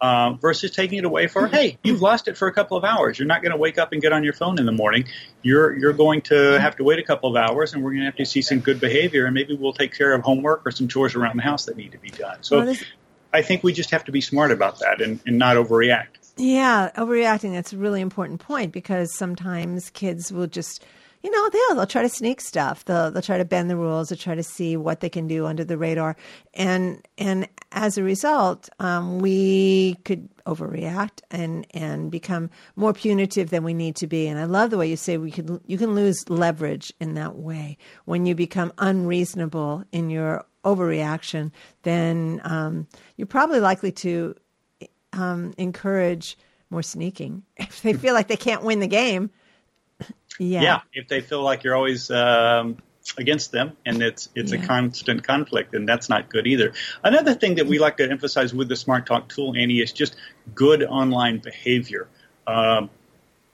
Uh, 0.00 0.34
versus 0.34 0.70
taking 0.70 0.98
it 0.98 1.04
away 1.04 1.26
for 1.26 1.48
hey 1.48 1.76
you've 1.82 2.00
lost 2.00 2.28
it 2.28 2.36
for 2.36 2.46
a 2.46 2.52
couple 2.52 2.76
of 2.76 2.84
hours 2.84 3.18
you're 3.18 3.26
not 3.26 3.42
going 3.42 3.50
to 3.50 3.56
wake 3.56 3.78
up 3.78 3.90
and 3.90 4.00
get 4.00 4.12
on 4.12 4.22
your 4.22 4.32
phone 4.32 4.56
in 4.60 4.64
the 4.64 4.70
morning 4.70 5.04
you're 5.42 5.76
you're 5.76 5.92
going 5.92 6.20
to 6.20 6.56
have 6.60 6.76
to 6.76 6.84
wait 6.84 7.00
a 7.00 7.02
couple 7.02 7.28
of 7.28 7.34
hours 7.34 7.74
and 7.74 7.82
we're 7.82 7.90
going 7.90 8.02
to 8.02 8.06
have 8.06 8.14
to 8.14 8.24
see 8.24 8.40
some 8.40 8.60
good 8.60 8.78
behavior 8.78 9.24
and 9.24 9.34
maybe 9.34 9.56
we'll 9.56 9.72
take 9.72 9.92
care 9.92 10.14
of 10.14 10.22
homework 10.22 10.64
or 10.64 10.70
some 10.70 10.86
chores 10.86 11.16
around 11.16 11.36
the 11.36 11.42
house 11.42 11.64
that 11.64 11.76
need 11.76 11.90
to 11.90 11.98
be 11.98 12.10
done 12.10 12.38
so 12.42 12.58
well, 12.58 12.66
this, 12.66 12.84
I 13.32 13.42
think 13.42 13.62
we 13.62 13.72
just 13.72 13.90
have 13.90 14.04
to 14.04 14.12
be 14.12 14.20
smart 14.20 14.50
about 14.50 14.78
that 14.80 15.00
and, 15.00 15.20
and 15.26 15.38
not 15.38 15.56
overreact. 15.56 16.18
Yeah, 16.36 16.90
overreacting, 16.96 17.52
that's 17.52 17.72
a 17.72 17.76
really 17.76 18.00
important 18.00 18.40
point 18.40 18.72
because 18.72 19.12
sometimes 19.12 19.90
kids 19.90 20.32
will 20.32 20.46
just, 20.46 20.84
you 21.22 21.32
know, 21.32 21.50
they'll, 21.50 21.76
they'll 21.76 21.86
try 21.86 22.02
to 22.02 22.08
sneak 22.08 22.40
stuff. 22.40 22.84
They'll, 22.84 23.10
they'll 23.10 23.22
try 23.22 23.38
to 23.38 23.44
bend 23.44 23.68
the 23.68 23.76
rules. 23.76 24.08
They'll 24.08 24.18
try 24.18 24.36
to 24.36 24.42
see 24.44 24.76
what 24.76 25.00
they 25.00 25.08
can 25.08 25.26
do 25.26 25.46
under 25.46 25.64
the 25.64 25.76
radar. 25.76 26.16
And, 26.54 27.04
and 27.18 27.48
as 27.72 27.98
a 27.98 28.04
result, 28.04 28.68
um, 28.78 29.18
we 29.18 29.96
could 30.04 30.28
overreact 30.46 31.22
and, 31.32 31.66
and 31.72 32.08
become 32.08 32.50
more 32.76 32.92
punitive 32.92 33.50
than 33.50 33.64
we 33.64 33.74
need 33.74 33.96
to 33.96 34.06
be. 34.06 34.28
And 34.28 34.38
I 34.38 34.44
love 34.44 34.70
the 34.70 34.78
way 34.78 34.88
you 34.88 34.96
say 34.96 35.18
we 35.18 35.32
could, 35.32 35.60
you 35.66 35.76
can 35.76 35.96
lose 35.96 36.30
leverage 36.30 36.92
in 37.00 37.14
that 37.14 37.34
way 37.34 37.78
when 38.04 38.26
you 38.26 38.36
become 38.36 38.72
unreasonable 38.78 39.82
in 39.90 40.08
your 40.08 40.46
overreaction, 40.64 41.52
then 41.82 42.40
um, 42.44 42.86
you're 43.16 43.26
probably 43.26 43.60
likely 43.60 43.92
to 43.92 44.34
um, 45.12 45.54
encourage 45.58 46.36
more 46.70 46.82
sneaking. 46.82 47.42
If 47.56 47.82
they 47.82 47.92
feel 47.92 48.14
like 48.14 48.28
they 48.28 48.36
can't 48.36 48.62
win 48.62 48.80
the 48.80 48.86
game, 48.86 49.30
yeah. 50.38 50.62
Yeah, 50.62 50.80
if 50.92 51.08
they 51.08 51.20
feel 51.20 51.42
like 51.42 51.64
you're 51.64 51.76
always 51.76 52.10
um, 52.10 52.78
against 53.16 53.52
them 53.52 53.76
and 53.86 54.02
it's 54.02 54.28
it's 54.34 54.52
yeah. 54.52 54.62
a 54.62 54.66
constant 54.66 55.24
conflict, 55.24 55.74
and 55.74 55.88
that's 55.88 56.08
not 56.08 56.28
good 56.28 56.46
either. 56.46 56.72
Another 57.02 57.34
thing 57.34 57.56
that 57.56 57.66
we 57.66 57.78
like 57.78 57.96
to 57.98 58.10
emphasize 58.10 58.52
with 58.54 58.68
the 58.68 58.76
Smart 58.76 59.06
Talk 59.06 59.28
tool, 59.28 59.54
Annie, 59.56 59.80
is 59.80 59.92
just 59.92 60.16
good 60.54 60.82
online 60.82 61.38
behavior. 61.38 62.08
Um, 62.46 62.90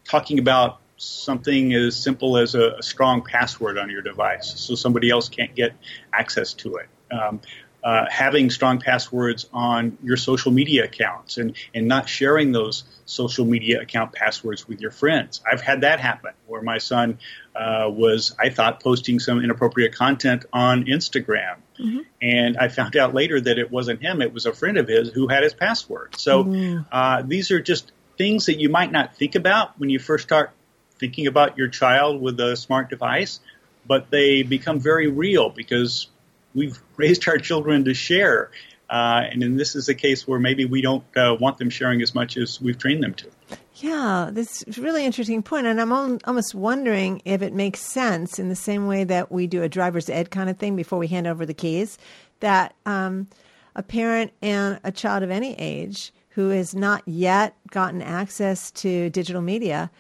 talking 0.05 0.39
about 0.39 0.81
something 0.97 1.75
as 1.75 1.97
simple 1.97 2.37
as 2.37 2.55
a, 2.55 2.77
a, 2.79 2.83
strong 2.83 3.23
password 3.23 3.77
on 3.79 3.91
your 3.91 4.01
device 4.01 4.55
so 4.61 4.77
somebody 4.77 5.11
else 5.11 5.29
can't 5.29 5.53
get 5.57 5.73
access 6.13 6.53
to 6.55 6.77
it 6.77 6.87
um, 7.15 7.41
uh, 7.85 8.07
having 8.11 8.49
strong 8.49 8.81
passwords 8.81 9.47
on 9.53 9.99
your 10.03 10.17
social 10.17 10.51
media 10.51 10.85
accounts 10.85 11.37
and, 11.37 11.55
and 11.75 11.87
not 11.87 12.09
sharing 12.09 12.51
those 12.51 12.85
social 13.05 13.45
media 13.45 13.83
account 13.83 14.15
passwords 14.15 14.67
with 14.67 14.81
your 14.81 14.91
friends. 14.91 15.43
I've 15.51 15.61
had 15.61 15.83
that 15.83 16.01
happen 16.01 16.33
where 16.47 16.63
my 16.63 16.79
son 16.79 17.19
uh, 17.55 17.91
was, 17.91 18.35
I 18.39 18.49
thought, 18.49 18.83
posting 18.83 19.21
some 19.21 19.45
inappropriate 19.45 19.95
content 19.95 20.47
on 20.51 20.87
Instagram. 20.87 21.57
Mm-hmm. 21.79 21.99
And 22.23 22.57
I 22.57 22.69
found 22.69 22.97
out 22.97 23.13
later 23.13 23.39
that 23.39 23.59
it 23.59 23.71
wasn't 23.71 24.01
him, 24.01 24.23
it 24.23 24.33
was 24.33 24.47
a 24.47 24.55
friend 24.55 24.79
of 24.79 24.89
his 24.89 25.11
who 25.11 25.29
had 25.29 25.43
his 25.43 25.53
password. 25.53 26.17
So 26.17 26.45
mm-hmm. 26.45 26.83
uh, 26.91 27.21
these 27.21 27.51
are 27.51 27.61
just 27.61 27.93
things 28.17 28.47
that 28.47 28.59
you 28.59 28.71
might 28.71 28.93
not 28.93 29.15
think 29.15 29.35
about 29.35 29.79
when 29.79 29.91
you 29.91 29.99
first 29.99 30.25
start 30.25 30.53
thinking 30.99 31.27
about 31.27 31.59
your 31.59 31.69
child 31.69 32.23
with 32.23 32.41
a 32.41 32.57
smart 32.57 32.89
device, 32.89 33.41
but 33.87 34.09
they 34.11 34.43
become 34.43 34.81
very 34.81 35.09
real 35.09 35.51
because 35.51 36.07
we've 36.55 36.79
raised 36.97 37.29
our 37.29 37.39
children 37.39 37.85
to 37.85 37.95
share. 37.95 38.51
Uh, 38.91 39.23
and 39.31 39.43
then 39.43 39.57
this 39.57 39.75
is 39.75 39.89
a 39.89 39.95
case 39.95 40.29
where 40.29 40.39
maybe 40.39 40.65
we 40.65 40.81
don't 40.81 41.05
uh, 41.17 41.37
want 41.41 41.59
them 41.59 41.71
sharing 41.71 42.03
as 42.03 42.15
much 42.15 42.37
as 42.37 42.61
we've 42.61 42.79
trained 42.79 43.03
them 43.03 43.15
to. 43.15 43.29
Yeah, 43.77 44.31
this 44.33 44.63
is 44.63 44.79
a 44.79 44.83
really 44.83 45.05
interesting 45.05 45.43
point, 45.43 45.67
and 45.67 45.81
I'm 45.81 45.93
almost 45.93 46.55
wondering 46.55 47.21
if 47.25 47.43
it 47.43 47.53
makes 47.53 47.81
sense 47.81 48.39
in 48.39 48.49
the 48.49 48.55
same 48.55 48.87
way 48.87 49.03
that 49.05 49.33
we 49.33 49.47
do 49.47 49.63
a 49.63 49.69
driver's 49.69 50.09
ed 50.09 50.31
kind 50.31 50.49
of 50.49 50.59
thing 50.59 50.77
before 50.77 50.99
we 50.99 51.09
hand 51.09 51.27
over 51.27 51.45
the 51.45 51.55
keys, 51.55 51.99
that 52.39 52.75
um, 52.87 53.27
a 53.75 53.83
parent 53.83 54.33
and 54.41 54.79
a 54.85 54.93
child 54.93 55.25
of 55.25 55.31
any 55.31 55.55
age 55.59 56.13
who 56.31 56.51
has 56.51 56.75
not 56.75 57.03
yet 57.07 57.57
gotten 57.71 58.01
access 58.01 58.71
to 58.71 59.11
digital 59.11 59.43
media 59.43 59.91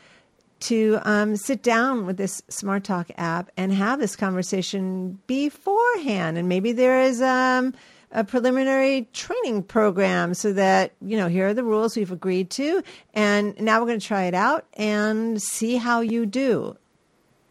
to 0.64 0.99
um, 1.02 1.37
sit 1.37 1.62
down 1.62 2.06
with 2.06 2.16
this 2.16 2.42
Smart 2.49 2.85
Talk 2.85 3.11
app 3.16 3.50
and 3.56 3.73
have 3.73 3.99
this 3.99 4.16
conversation 4.16 5.18
beforehand. 5.26 6.38
And 6.38 6.49
maybe 6.49 6.73
there 6.73 7.02
is 7.02 7.23
um, 7.23 7.75
a 8.12 8.25
preliminary 8.25 9.09
training 9.12 9.64
program 9.64 10.35
so 10.35 10.52
that, 10.52 10.92
you 11.00 11.16
know, 11.16 11.28
here 11.28 11.49
are 11.49 11.54
the 11.54 11.64
rules 11.64 11.97
we've 11.97 12.12
agreed 12.12 12.50
to. 12.50 12.83
And 13.12 13.61
now 13.61 13.80
we're 13.80 13.88
going 13.88 14.00
to 14.00 14.06
try 14.06 14.25
it 14.25 14.35
out 14.35 14.66
and 14.75 15.40
see 15.42 15.76
how 15.76 16.00
you 16.00 16.26
do. 16.26 16.76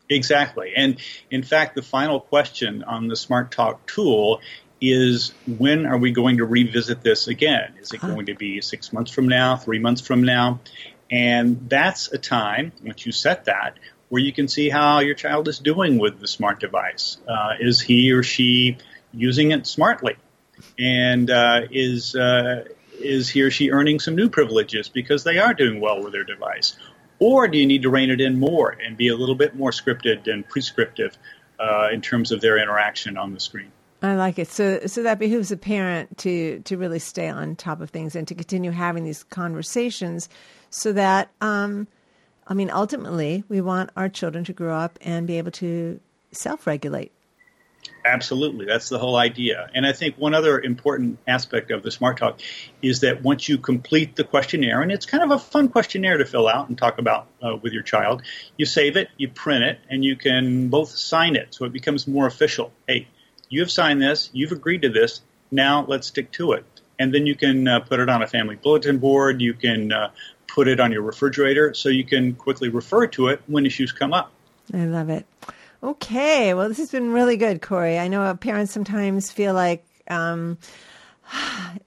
Exactly. 0.10 0.74
And 0.76 0.98
in 1.32 1.44
fact, 1.44 1.76
the 1.76 1.82
final 1.82 2.20
question 2.20 2.84
on 2.84 3.08
the 3.08 3.16
Smart 3.16 3.52
Talk 3.52 3.86
tool 3.86 4.42
is 4.82 5.34
when 5.58 5.86
are 5.86 5.98
we 5.98 6.12
going 6.12 6.38
to 6.38 6.46
revisit 6.46 7.02
this 7.04 7.28
again? 7.28 7.74
Is 7.80 7.94
it 7.94 8.02
going 8.02 8.26
to 8.26 8.36
be 8.36 8.60
six 8.60 8.92
months 8.92 9.12
from 9.12 9.30
now, 9.30 9.56
three 9.56 9.80
months 9.80 10.02
from 10.02 10.24
now? 10.24 10.60
And 11.14 11.70
that's 11.70 12.12
a 12.12 12.18
time, 12.18 12.72
once 12.84 13.06
you 13.06 13.12
set 13.12 13.46
that, 13.46 13.78
where 14.10 14.20
you 14.20 14.34
can 14.34 14.48
see 14.48 14.68
how 14.68 15.02
your 15.02 15.14
child 15.14 15.48
is 15.48 15.60
doing 15.60 16.00
with 16.00 16.20
the 16.20 16.28
smart 16.28 16.60
device. 16.60 17.18
Uh, 17.28 17.52
is 17.60 17.80
he 17.80 18.12
or 18.14 18.24
she 18.24 18.78
using 19.14 19.52
it 19.52 19.68
smartly? 19.68 20.16
And 20.80 21.30
uh, 21.30 21.68
is, 21.70 22.16
uh, 22.16 22.66
is 23.00 23.30
he 23.30 23.44
or 23.44 23.52
she 23.52 23.70
earning 23.70 24.00
some 24.00 24.16
new 24.16 24.28
privileges 24.28 24.90
because 24.90 25.24
they 25.24 25.38
are 25.38 25.54
doing 25.54 25.80
well 25.80 26.04
with 26.04 26.14
their 26.14 26.24
device? 26.24 26.76
Or 27.20 27.48
do 27.48 27.60
you 27.60 27.68
need 27.68 27.84
to 27.84 27.92
rein 27.92 28.10
it 28.10 28.20
in 28.20 28.40
more 28.40 28.72
and 28.72 28.98
be 28.98 29.10
a 29.10 29.16
little 29.16 29.36
bit 29.36 29.56
more 29.56 29.70
scripted 29.70 30.26
and 30.26 30.50
prescriptive 30.50 31.16
uh, 31.60 31.90
in 31.94 32.02
terms 32.02 32.32
of 32.32 32.42
their 32.42 32.58
interaction 32.58 33.18
on 33.18 33.36
the 33.36 33.40
screen? 33.40 33.72
I 34.04 34.16
like 34.16 34.38
it. 34.38 34.50
So, 34.50 34.82
so 34.86 35.04
that 35.04 35.18
behooves 35.18 35.52
a 35.52 35.58
parent 35.58 36.18
to 36.20 36.60
to 36.66 36.78
really 36.78 37.00
stay 37.00 37.30
on 37.30 37.56
top 37.56 37.80
of 37.80 37.90
things 37.90 38.16
and 38.16 38.28
to 38.28 38.36
continue 38.36 38.72
having 38.72 39.06
these 39.06 39.24
conversations 39.24 40.28
so 40.70 40.92
that, 40.92 41.30
um, 41.40 41.88
I 42.46 42.54
mean, 42.54 42.70
ultimately, 42.70 43.46
we 43.48 43.62
want 43.62 43.92
our 43.96 44.10
children 44.10 44.44
to 44.46 44.54
grow 44.54 44.76
up 44.76 45.00
and 45.02 45.26
be 45.26 45.38
able 45.38 45.52
to 45.52 46.02
self 46.34 46.68
regulate. 46.68 47.14
Absolutely. 48.06 48.66
That's 48.66 48.90
the 48.90 49.00
whole 49.00 49.16
idea. 49.16 49.70
And 49.74 49.86
I 49.86 49.94
think 49.94 50.18
one 50.18 50.34
other 50.34 50.60
important 50.60 51.20
aspect 51.26 51.72
of 51.72 51.84
the 51.84 51.92
Smart 51.92 52.18
Talk 52.18 52.40
is 52.82 53.02
that 53.02 53.24
once 53.24 53.48
you 53.48 53.58
complete 53.58 54.16
the 54.18 54.24
questionnaire, 54.26 54.82
and 54.82 54.92
it's 54.92 55.06
kind 55.06 55.24
of 55.24 55.32
a 55.32 55.40
fun 55.40 55.70
questionnaire 55.70 56.18
to 56.18 56.26
fill 56.26 56.48
out 56.48 56.68
and 56.68 56.78
talk 56.78 56.98
about 56.98 57.28
uh, 57.42 57.56
with 57.62 57.72
your 57.72 57.84
child, 57.84 58.22
you 58.58 58.66
save 58.66 58.98
it, 58.98 59.08
you 59.18 59.30
print 59.30 59.64
it, 59.64 59.80
and 59.90 60.04
you 60.04 60.18
can 60.18 60.68
both 60.68 60.90
sign 60.90 61.38
it 61.38 61.54
so 61.54 61.66
it 61.66 61.72
becomes 61.72 62.08
more 62.08 62.28
official. 62.28 62.74
Hey, 62.88 63.08
you've 63.54 63.72
signed 63.72 64.02
this, 64.02 64.30
you've 64.34 64.52
agreed 64.52 64.82
to 64.82 64.90
this, 64.90 65.22
now 65.52 65.86
let's 65.88 66.08
stick 66.08 66.32
to 66.34 66.54
it. 66.54 66.66
And 67.00 67.14
then 67.14 67.26
you 67.26 67.36
can 67.36 67.68
uh, 67.68 67.80
put 67.82 68.00
it 68.00 68.10
on 68.10 68.22
a 68.22 68.28
family 68.28 68.56
bulletin 68.56 68.98
board, 68.98 69.42
you 69.42 69.54
can 69.54 69.92
uh, 69.92 70.10
put 70.48 70.68
it 70.68 70.80
on 70.80 70.92
your 70.92 71.02
refrigerator 71.02 71.74
so 71.74 71.90
you 71.90 72.04
can 72.04 72.34
quickly 72.34 72.70
refer 72.70 73.08
to 73.08 73.28
it 73.28 73.42
when 73.48 73.66
issues 73.66 73.92
come 73.92 74.14
up. 74.14 74.32
I 74.74 74.86
love 74.86 75.10
it. 75.10 75.26
Okay, 75.82 76.54
well, 76.54 76.70
this 76.70 76.78
has 76.78 76.92
been 76.92 77.12
really 77.12 77.38
good, 77.38 77.62
Corey. 77.62 78.00
I 78.00 78.08
know 78.08 78.34
parents 78.36 78.72
sometimes 78.72 79.32
feel 79.32 79.54
like 79.54 79.86
um, 80.10 80.58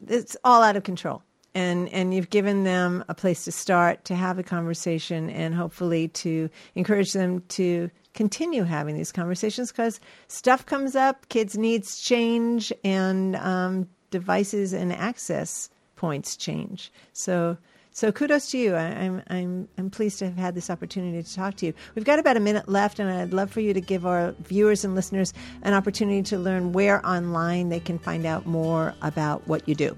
it's 0.08 0.36
all 0.44 0.62
out 0.62 0.76
of 0.76 0.84
control. 0.84 1.22
And, 1.54 1.88
and 1.88 2.12
you've 2.12 2.28
given 2.28 2.64
them 2.64 3.02
a 3.08 3.14
place 3.14 3.46
to 3.46 3.52
start 3.52 4.04
to 4.06 4.14
have 4.14 4.38
a 4.38 4.42
conversation 4.42 5.30
and 5.30 5.54
hopefully 5.54 6.08
to 6.08 6.50
encourage 6.74 7.14
them 7.14 7.42
to 7.48 7.90
continue 8.16 8.64
having 8.64 8.96
these 8.96 9.12
conversations 9.12 9.70
because 9.70 10.00
stuff 10.26 10.66
comes 10.66 10.96
up, 10.96 11.28
kids' 11.28 11.56
needs 11.56 12.00
change, 12.00 12.72
and 12.82 13.36
um, 13.36 13.88
devices 14.10 14.72
and 14.72 14.92
access 14.92 15.70
points 15.94 16.36
change. 16.36 16.90
So 17.12 17.56
so 17.92 18.12
kudos 18.12 18.50
to 18.50 18.58
you. 18.58 18.74
I, 18.74 18.82
am 18.82 19.22
I'm 19.28 19.68
I'm 19.78 19.88
pleased 19.88 20.18
to 20.18 20.26
have 20.26 20.36
had 20.36 20.54
this 20.54 20.68
opportunity 20.68 21.22
to 21.22 21.34
talk 21.34 21.56
to 21.56 21.66
you. 21.66 21.74
We've 21.94 22.04
got 22.04 22.18
about 22.18 22.36
a 22.36 22.40
minute 22.40 22.68
left, 22.68 22.98
and 22.98 23.08
I'd 23.08 23.32
love 23.32 23.50
for 23.50 23.60
you 23.60 23.72
to 23.72 23.80
give 23.80 24.04
our 24.04 24.34
viewers 24.40 24.84
and 24.84 24.94
listeners 24.94 25.32
an 25.62 25.72
opportunity 25.72 26.22
to 26.24 26.38
learn 26.38 26.72
where 26.72 27.04
online 27.06 27.70
they 27.70 27.80
can 27.80 27.98
find 27.98 28.26
out 28.26 28.44
more 28.44 28.94
about 29.00 29.46
what 29.48 29.66
you 29.68 29.74
do. 29.74 29.96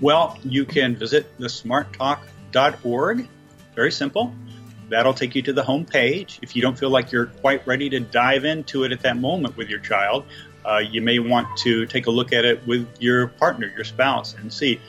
Well, 0.00 0.36
you 0.42 0.64
can 0.64 0.96
visit 0.96 1.38
thesmarttalk.org. 1.38 3.28
Very 3.76 3.92
simple. 3.92 4.34
That'll 4.92 5.14
take 5.14 5.34
you 5.34 5.42
to 5.42 5.52
the 5.52 5.62
home 5.62 5.84
page. 5.84 6.38
If 6.42 6.54
you 6.54 6.62
don't 6.62 6.78
feel 6.78 6.90
like 6.90 7.12
you're 7.12 7.26
quite 7.26 7.66
ready 7.66 7.88
to 7.90 8.00
dive 8.00 8.44
into 8.44 8.84
it 8.84 8.92
at 8.92 9.00
that 9.00 9.16
moment 9.16 9.56
with 9.56 9.68
your 9.68 9.80
child, 9.80 10.24
uh, 10.64 10.78
you 10.78 11.00
may 11.00 11.18
want 11.18 11.56
to 11.58 11.86
take 11.86 12.06
a 12.06 12.10
look 12.10 12.32
at 12.32 12.44
it 12.44 12.66
with 12.66 12.86
your 13.00 13.28
partner, 13.28 13.72
your 13.74 13.84
spouse, 13.84 14.34
and 14.34 14.52
see. 14.52 14.80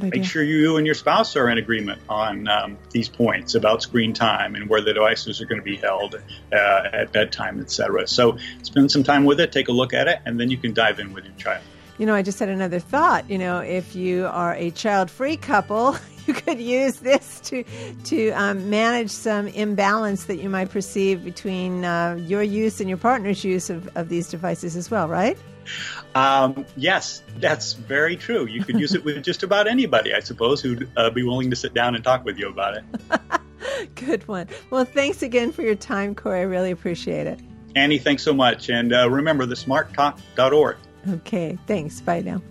Make 0.00 0.24
sure 0.24 0.42
you 0.42 0.78
and 0.78 0.86
your 0.86 0.94
spouse 0.94 1.36
are 1.36 1.50
in 1.50 1.58
agreement 1.58 2.00
on 2.08 2.48
um, 2.48 2.78
these 2.90 3.08
points 3.08 3.54
about 3.54 3.82
screen 3.82 4.14
time 4.14 4.54
and 4.54 4.68
where 4.68 4.80
the 4.80 4.94
devices 4.94 5.40
are 5.42 5.44
going 5.44 5.60
to 5.60 5.64
be 5.64 5.76
held 5.76 6.14
uh, 6.50 6.56
at 6.92 7.12
bedtime, 7.12 7.60
etc. 7.60 8.08
So 8.08 8.38
spend 8.62 8.90
some 8.90 9.02
time 9.02 9.24
with 9.24 9.38
it, 9.38 9.52
take 9.52 9.68
a 9.68 9.72
look 9.72 9.92
at 9.92 10.08
it, 10.08 10.20
and 10.24 10.40
then 10.40 10.50
you 10.50 10.56
can 10.56 10.72
dive 10.72 10.98
in 10.98 11.12
with 11.12 11.24
your 11.24 11.34
child. 11.34 11.62
You 11.98 12.06
know, 12.06 12.14
I 12.14 12.22
just 12.22 12.38
had 12.38 12.48
another 12.48 12.78
thought. 12.78 13.28
You 13.30 13.36
know, 13.38 13.58
if 13.58 13.94
you 13.94 14.26
are 14.26 14.54
a 14.54 14.70
child-free 14.70 15.36
couple, 15.36 15.96
you 16.26 16.34
could 16.34 16.60
use 16.60 16.96
this 16.96 17.40
to 17.40 17.64
to 18.04 18.30
um, 18.30 18.70
manage 18.70 19.10
some 19.10 19.48
imbalance 19.48 20.24
that 20.24 20.36
you 20.36 20.48
might 20.48 20.70
perceive 20.70 21.24
between 21.24 21.84
uh, 21.84 22.18
your 22.20 22.42
use 22.42 22.80
and 22.80 22.88
your 22.88 22.98
partner's 22.98 23.44
use 23.44 23.70
of, 23.70 23.88
of 23.96 24.08
these 24.08 24.28
devices 24.28 24.76
as 24.76 24.90
well, 24.90 25.08
right? 25.08 25.38
Um, 26.14 26.66
yes, 26.76 27.22
that's 27.38 27.74
very 27.74 28.16
true. 28.16 28.46
You 28.46 28.64
could 28.64 28.78
use 28.78 28.94
it 28.94 29.04
with 29.04 29.22
just 29.22 29.42
about 29.42 29.66
anybody, 29.68 30.12
I 30.14 30.20
suppose, 30.20 30.60
who'd 30.60 30.90
uh, 30.96 31.10
be 31.10 31.22
willing 31.22 31.50
to 31.50 31.56
sit 31.56 31.72
down 31.72 31.94
and 31.94 32.02
talk 32.02 32.24
with 32.24 32.38
you 32.38 32.48
about 32.48 32.76
it. 32.76 32.84
Good 33.94 34.26
one. 34.28 34.48
Well, 34.70 34.84
thanks 34.84 35.22
again 35.22 35.52
for 35.52 35.62
your 35.62 35.74
time, 35.76 36.14
Corey. 36.14 36.40
I 36.40 36.42
really 36.42 36.70
appreciate 36.70 37.26
it. 37.26 37.40
Annie, 37.74 37.98
thanks 37.98 38.22
so 38.22 38.34
much. 38.34 38.68
And 38.68 38.92
uh, 38.92 39.08
remember, 39.08 39.46
thesmarttalk.org. 39.46 40.76
Okay, 41.08 41.58
thanks. 41.66 42.00
Bye 42.00 42.20
now. 42.20 42.42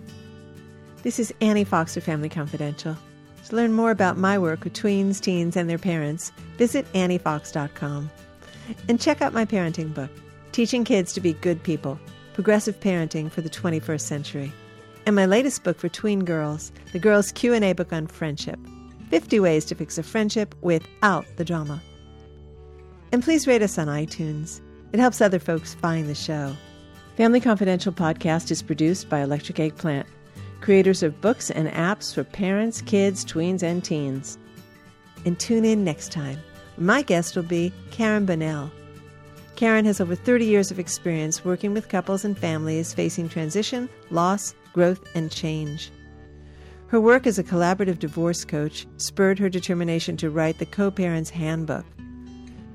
This 1.02 1.18
is 1.18 1.32
Annie 1.40 1.64
Fox 1.64 1.96
of 1.96 2.04
Family 2.04 2.28
Confidential. 2.28 2.96
To 3.52 3.56
learn 3.56 3.74
more 3.74 3.90
about 3.90 4.16
my 4.16 4.38
work 4.38 4.64
with 4.64 4.72
tweens, 4.72 5.20
teens, 5.20 5.58
and 5.58 5.68
their 5.68 5.76
parents, 5.76 6.32
visit 6.56 6.90
anniefox.com. 6.94 8.10
And 8.88 8.98
check 8.98 9.20
out 9.20 9.34
my 9.34 9.44
parenting 9.44 9.92
book, 9.92 10.08
Teaching 10.52 10.84
Kids 10.84 11.12
to 11.12 11.20
Be 11.20 11.34
Good 11.34 11.62
People 11.62 12.00
Progressive 12.32 12.80
Parenting 12.80 13.30
for 13.30 13.42
the 13.42 13.50
21st 13.50 14.00
Century. 14.00 14.50
And 15.04 15.14
my 15.14 15.26
latest 15.26 15.64
book 15.64 15.78
for 15.78 15.90
tween 15.90 16.24
girls, 16.24 16.72
the 16.92 16.98
Girls 16.98 17.30
Q&A 17.30 17.74
book 17.74 17.92
on 17.92 18.06
friendship. 18.06 18.58
50 19.10 19.38
ways 19.40 19.66
to 19.66 19.74
fix 19.74 19.98
a 19.98 20.02
friendship 20.02 20.54
without 20.62 21.26
the 21.36 21.44
drama. 21.44 21.82
And 23.12 23.22
please 23.22 23.46
rate 23.46 23.60
us 23.60 23.76
on 23.76 23.86
iTunes. 23.86 24.62
It 24.94 24.98
helps 24.98 25.20
other 25.20 25.38
folks 25.38 25.74
find 25.74 26.08
the 26.08 26.14
show. 26.14 26.56
Family 27.18 27.38
Confidential 27.38 27.92
podcast 27.92 28.50
is 28.50 28.62
produced 28.62 29.10
by 29.10 29.20
Electric 29.20 29.60
Eggplant, 29.60 30.06
creators 30.62 31.02
of 31.02 31.20
books 31.20 31.50
and 31.50 31.68
apps 31.68 32.14
for 32.14 32.24
parents, 32.24 32.80
kids, 32.80 33.24
tweens, 33.24 33.62
and 33.62 33.84
teens. 33.84 34.38
And 35.26 35.38
tune 35.38 35.64
in 35.64 35.84
next 35.84 36.12
time. 36.12 36.38
My 36.78 37.02
guest 37.02 37.36
will 37.36 37.42
be 37.42 37.72
Karen 37.90 38.24
Bonnell. 38.24 38.70
Karen 39.56 39.84
has 39.84 40.00
over 40.00 40.14
30 40.14 40.46
years 40.46 40.70
of 40.70 40.78
experience 40.78 41.44
working 41.44 41.74
with 41.74 41.88
couples 41.88 42.24
and 42.24 42.38
families 42.38 42.94
facing 42.94 43.28
transition, 43.28 43.88
loss, 44.10 44.54
growth, 44.72 45.04
and 45.14 45.30
change. 45.30 45.90
Her 46.86 47.00
work 47.00 47.26
as 47.26 47.38
a 47.38 47.44
collaborative 47.44 47.98
divorce 47.98 48.44
coach 48.44 48.86
spurred 48.96 49.38
her 49.38 49.48
determination 49.48 50.16
to 50.18 50.30
write 50.30 50.58
the 50.58 50.66
Co 50.66 50.90
Parents 50.90 51.30
Handbook, 51.30 51.84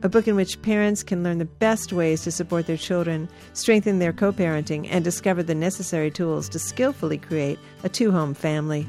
a 0.03 0.09
book 0.09 0.27
in 0.27 0.35
which 0.35 0.61
parents 0.61 1.03
can 1.03 1.23
learn 1.23 1.37
the 1.37 1.45
best 1.45 1.93
ways 1.93 2.23
to 2.23 2.31
support 2.31 2.67
their 2.67 2.77
children, 2.77 3.29
strengthen 3.53 3.99
their 3.99 4.13
co 4.13 4.31
parenting, 4.31 4.87
and 4.89 5.03
discover 5.03 5.43
the 5.43 5.55
necessary 5.55 6.11
tools 6.11 6.49
to 6.49 6.59
skillfully 6.59 7.17
create 7.17 7.59
a 7.83 7.89
two 7.89 8.11
home 8.11 8.33
family. 8.33 8.87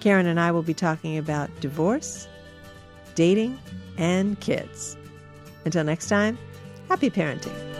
Karen 0.00 0.26
and 0.26 0.40
I 0.40 0.50
will 0.50 0.62
be 0.62 0.74
talking 0.74 1.16
about 1.16 1.48
divorce, 1.60 2.26
dating, 3.14 3.58
and 3.96 4.38
kids. 4.40 4.96
Until 5.64 5.84
next 5.84 6.08
time, 6.08 6.36
Happy 6.92 7.08
parenting. 7.08 7.71